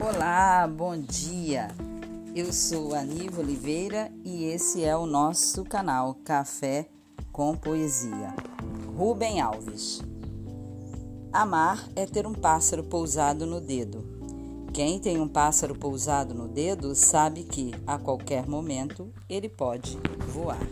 Olá, 0.00 0.66
bom 0.66 0.96
dia. 0.96 1.68
Eu 2.34 2.54
sou 2.54 2.94
Aníbal 2.94 3.40
Oliveira 3.40 4.10
e 4.24 4.44
esse 4.44 4.82
é 4.82 4.96
o 4.96 5.04
nosso 5.04 5.62
canal 5.62 6.14
Café 6.24 6.88
com 7.30 7.54
Poesia. 7.54 8.34
Rubem 8.96 9.42
Alves. 9.42 10.00
Amar 11.30 11.86
é 11.94 12.06
ter 12.06 12.26
um 12.26 12.32
pássaro 12.32 12.82
pousado 12.82 13.44
no 13.44 13.60
dedo. 13.60 14.02
Quem 14.72 14.98
tem 14.98 15.20
um 15.20 15.28
pássaro 15.28 15.74
pousado 15.74 16.32
no 16.32 16.48
dedo 16.48 16.94
sabe 16.94 17.44
que, 17.44 17.74
a 17.86 17.98
qualquer 17.98 18.48
momento, 18.48 19.12
ele 19.28 19.50
pode 19.50 19.98
voar. 20.32 20.66